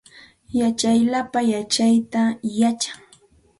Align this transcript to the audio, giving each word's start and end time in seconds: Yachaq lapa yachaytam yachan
Yachaq 0.57 0.99
lapa 1.11 1.39
yachaytam 1.51 2.27
yachan 2.59 3.01